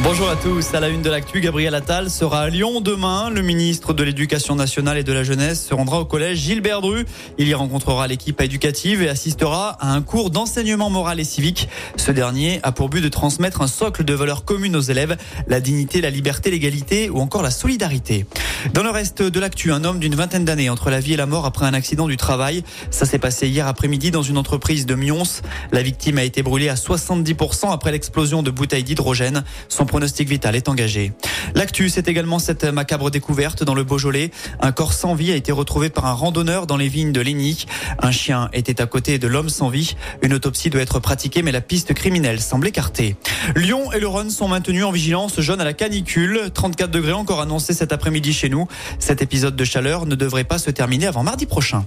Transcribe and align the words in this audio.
Bonjour 0.00 0.28
à 0.28 0.36
tous. 0.36 0.74
À 0.74 0.80
la 0.80 0.88
une 0.88 1.02
de 1.02 1.10
l'actu, 1.10 1.40
Gabriel 1.40 1.74
Attal 1.74 2.10
sera 2.10 2.40
à 2.40 2.48
Lyon 2.48 2.80
demain. 2.80 3.30
Le 3.30 3.42
ministre 3.42 3.92
de 3.92 4.02
l'Éducation 4.02 4.56
nationale 4.56 4.98
et 4.98 5.04
de 5.04 5.12
la 5.12 5.22
jeunesse 5.22 5.66
se 5.66 5.74
rendra 5.74 6.00
au 6.00 6.04
collège 6.04 6.38
Gilbert 6.38 6.80
Dru. 6.80 7.04
Il 7.38 7.46
y 7.46 7.54
rencontrera 7.54 8.08
l'équipe 8.08 8.40
éducative 8.40 9.02
et 9.02 9.08
assistera 9.08 9.76
à 9.80 9.92
un 9.92 10.02
cours 10.02 10.30
d'enseignement 10.30 10.90
moral 10.90 11.20
et 11.20 11.24
civique. 11.24 11.68
Ce 11.96 12.10
dernier 12.10 12.58
a 12.64 12.72
pour 12.72 12.88
but 12.88 13.00
de 13.00 13.08
transmettre 13.08 13.60
un 13.62 13.68
socle 13.68 14.04
de 14.04 14.14
valeurs 14.14 14.44
communes 14.44 14.74
aux 14.74 14.80
élèves, 14.80 15.16
la 15.46 15.60
dignité, 15.60 16.00
la 16.00 16.10
liberté, 16.10 16.50
l'égalité 16.50 17.08
ou 17.08 17.20
encore 17.20 17.42
la 17.42 17.52
solidarité. 17.52 18.26
Dans 18.74 18.82
le 18.82 18.90
reste 18.90 19.22
de 19.22 19.40
l'actu, 19.40 19.72
un 19.72 19.84
homme 19.84 19.98
d'une 19.98 20.14
vingtaine 20.14 20.44
d'années 20.44 20.70
entre 20.70 20.90
la 20.90 21.00
vie 21.00 21.14
et 21.14 21.16
la 21.16 21.26
mort 21.26 21.46
après 21.46 21.66
un 21.66 21.74
accident 21.74 22.06
du 22.06 22.16
travail. 22.16 22.64
Ça 22.90 23.06
s'est 23.06 23.18
passé 23.18 23.48
hier 23.48 23.66
après-midi 23.66 24.10
dans 24.10 24.22
une 24.22 24.38
entreprise 24.38 24.86
de 24.86 24.94
Mions. 24.94 25.22
La 25.72 25.82
victime 25.82 26.18
a 26.18 26.24
été 26.24 26.42
brûlée 26.42 26.68
à 26.68 26.74
70% 26.74 27.72
après 27.72 27.92
l'explosion 27.92 28.42
de 28.42 28.50
bouteilles 28.50 28.84
d'hydrogène. 28.84 29.44
Pronostic 29.86 30.28
vital 30.28 30.56
est 30.56 30.68
engagé. 30.68 31.12
L'actu, 31.54 31.88
c'est 31.88 32.08
également 32.08 32.38
cette 32.38 32.64
macabre 32.64 33.10
découverte 33.10 33.64
dans 33.64 33.74
le 33.74 33.84
Beaujolais. 33.84 34.30
Un 34.60 34.72
corps 34.72 34.92
sans 34.92 35.14
vie 35.14 35.32
a 35.32 35.36
été 35.36 35.52
retrouvé 35.52 35.90
par 35.90 36.06
un 36.06 36.12
randonneur 36.12 36.66
dans 36.66 36.76
les 36.76 36.88
vignes 36.88 37.12
de 37.12 37.20
Lény. 37.20 37.66
Un 37.98 38.10
chien 38.10 38.48
était 38.52 38.80
à 38.80 38.86
côté 38.86 39.18
de 39.18 39.26
l'homme 39.26 39.48
sans 39.48 39.68
vie. 39.68 39.96
Une 40.22 40.34
autopsie 40.34 40.70
doit 40.70 40.80
être 40.80 41.00
pratiquée, 41.00 41.42
mais 41.42 41.52
la 41.52 41.60
piste 41.60 41.94
criminelle 41.94 42.40
semble 42.40 42.68
écartée. 42.68 43.16
Lyon 43.56 43.92
et 43.92 44.00
le 44.00 44.08
Rhône 44.08 44.30
sont 44.30 44.48
maintenus 44.48 44.84
en 44.84 44.92
vigilance 44.92 45.40
jaune 45.40 45.60
à 45.60 45.64
la 45.64 45.72
canicule. 45.72 46.50
34 46.52 46.90
degrés 46.90 47.12
encore 47.12 47.40
annoncés 47.40 47.74
cet 47.74 47.92
après-midi 47.92 48.32
chez 48.32 48.48
nous. 48.48 48.66
Cet 48.98 49.22
épisode 49.22 49.56
de 49.56 49.64
chaleur 49.64 50.06
ne 50.06 50.14
devrait 50.14 50.44
pas 50.44 50.58
se 50.58 50.70
terminer 50.70 51.06
avant 51.06 51.22
mardi 51.22 51.46
prochain. 51.46 51.84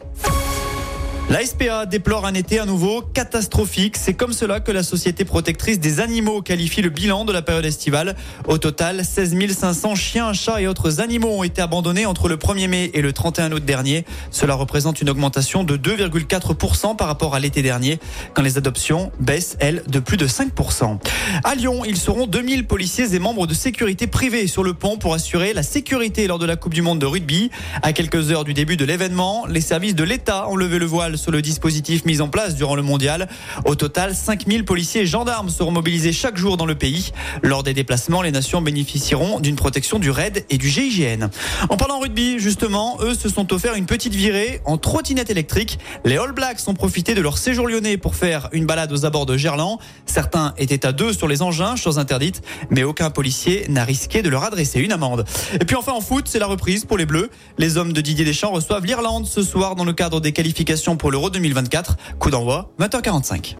La 1.27 1.43
SPA 1.43 1.87
déplore 1.87 2.27
un 2.27 2.35
été 2.35 2.59
à 2.59 2.65
nouveau 2.65 3.01
catastrophique. 3.01 3.97
C'est 3.97 4.13
comme 4.13 4.31
cela 4.31 4.59
que 4.59 4.71
la 4.71 4.83
Société 4.83 5.25
protectrice 5.25 5.79
des 5.79 5.99
animaux 5.99 6.43
qualifie 6.43 6.83
le 6.83 6.89
bilan 6.89 7.25
de 7.25 7.33
la 7.33 7.41
période 7.41 7.65
estivale. 7.65 8.15
Au 8.47 8.59
total, 8.59 9.03
16 9.03 9.35
500 9.51 9.95
chiens, 9.95 10.33
chats 10.33 10.61
et 10.61 10.67
autres 10.67 11.01
animaux 11.01 11.29
ont 11.29 11.41
été 11.41 11.63
abandonnés 11.63 12.05
entre 12.05 12.29
le 12.29 12.37
1er 12.37 12.67
mai 12.67 12.91
et 12.93 13.01
le 13.01 13.11
31 13.11 13.51
août 13.53 13.65
dernier. 13.65 14.05
Cela 14.29 14.53
représente 14.53 15.01
une 15.01 15.09
augmentation 15.09 15.63
de 15.63 15.77
2,4% 15.77 16.95
par 16.95 17.07
rapport 17.07 17.33
à 17.33 17.39
l'été 17.39 17.63
dernier, 17.63 17.99
quand 18.35 18.43
les 18.43 18.59
adoptions 18.59 19.11
baissent, 19.19 19.57
elles, 19.59 19.81
de 19.87 19.97
plus 19.97 20.17
de 20.17 20.27
5%. 20.27 20.99
À 21.43 21.55
Lyon, 21.55 21.81
ils 21.85 21.97
seront 21.97 22.27
2000 22.27 22.67
policiers 22.67 23.15
et 23.15 23.19
membres 23.19 23.47
de 23.47 23.55
sécurité 23.55 24.05
privée 24.05 24.45
sur 24.45 24.63
le 24.63 24.75
pont 24.75 24.97
pour 24.97 25.15
assurer 25.15 25.53
la 25.53 25.63
sécurité 25.63 26.27
lors 26.27 26.37
de 26.37 26.45
la 26.45 26.55
Coupe 26.55 26.75
du 26.75 26.83
Monde 26.83 26.99
de 26.99 27.07
rugby. 27.07 27.49
À 27.81 27.93
quelques 27.93 28.31
heures 28.31 28.43
du 28.43 28.53
début 28.53 28.77
de 28.77 28.85
l'événement, 28.85 29.47
les 29.47 29.61
services 29.61 29.95
de 29.95 30.03
l'État 30.03 30.47
ont 30.49 30.55
levé 30.55 30.77
le 30.77 30.85
voile 30.85 31.14
sur 31.17 31.31
le 31.31 31.41
dispositif 31.41 32.05
mis 32.05 32.21
en 32.21 32.27
place 32.27 32.55
durant 32.55 32.75
le 32.75 32.81
mondial. 32.81 33.27
Au 33.65 33.75
total, 33.75 34.15
5000 34.15 34.65
policiers 34.65 35.01
et 35.01 35.05
gendarmes 35.05 35.49
seront 35.49 35.71
mobilisés 35.71 36.13
chaque 36.13 36.37
jour 36.37 36.57
dans 36.57 36.65
le 36.65 36.75
pays. 36.75 37.11
Lors 37.43 37.63
des 37.63 37.73
déplacements, 37.73 38.21
les 38.21 38.31
nations 38.31 38.61
bénéficieront 38.61 39.39
d'une 39.39 39.55
protection 39.55 39.99
du 39.99 40.09
RAID 40.09 40.45
et 40.49 40.57
du 40.57 40.69
GIGN. 40.69 41.29
En 41.69 41.77
parlant 41.77 41.99
rugby, 41.99 42.39
justement, 42.39 42.97
eux 43.01 43.15
se 43.15 43.29
sont 43.29 43.53
offerts 43.53 43.75
une 43.75 43.85
petite 43.85 44.15
virée 44.15 44.61
en 44.65 44.77
trottinette 44.77 45.29
électrique. 45.29 45.79
Les 46.03 46.17
All 46.17 46.31
Blacks 46.31 46.61
ont 46.67 46.73
profité 46.73 47.15
de 47.15 47.21
leur 47.21 47.37
séjour 47.37 47.67
lyonnais 47.67 47.97
pour 47.97 48.15
faire 48.15 48.49
une 48.51 48.65
balade 48.65 48.91
aux 48.91 49.05
abords 49.05 49.25
de 49.25 49.37
Gerland. 49.37 49.79
Certains 50.05 50.53
étaient 50.57 50.85
à 50.85 50.91
deux 50.91 51.13
sur 51.13 51.27
les 51.27 51.41
engins, 51.41 51.75
chose 51.75 51.99
interdite, 51.99 52.41
mais 52.69 52.83
aucun 52.83 53.09
policier 53.09 53.65
n'a 53.69 53.83
risqué 53.83 54.21
de 54.21 54.29
leur 54.29 54.43
adresser 54.43 54.79
une 54.79 54.91
amende. 54.91 55.25
Et 55.53 55.65
puis 55.65 55.75
enfin 55.75 55.91
en 55.91 56.01
foot, 56.01 56.27
c'est 56.27 56.39
la 56.39 56.47
reprise 56.47 56.85
pour 56.85 56.97
les 56.97 57.05
Bleus. 57.05 57.29
Les 57.57 57.77
hommes 57.77 57.93
de 57.93 58.01
Didier 58.01 58.25
Deschamps 58.25 58.51
reçoivent 58.51 58.85
l'Irlande 58.85 59.25
ce 59.25 59.43
soir 59.43 59.75
dans 59.75 59.85
le 59.85 59.93
cadre 59.93 60.21
des 60.21 60.31
qualifications 60.31 60.97
pour 61.05 61.11
l'Euro 61.11 61.29
2024. 61.29 61.97
Coup 62.17 62.31
d'envoi, 62.31 62.73
20h45. 62.79 63.57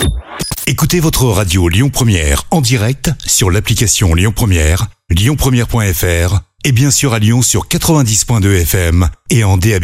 Écoutez 0.66 1.00
votre 1.00 1.26
radio 1.26 1.70
Lyon 1.70 1.92
Première 1.92 2.42
en 2.50 2.60
direct 2.60 3.12
sur 3.24 3.52
l'application 3.52 4.16
Lyon 4.16 4.34
Première, 4.36 4.88
lyonpremière.fr 5.12 6.40
et 6.64 6.72
bien 6.72 6.90
sûr 6.90 7.14
à 7.14 7.20
Lyon 7.20 7.44
sur 7.44 7.68
90.2 7.68 8.62
FM 8.62 9.10
et 9.30 9.44
en 9.44 9.58
DAB+. 9.58 9.84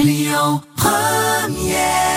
Lyon 0.00 0.60
Première 0.76 2.07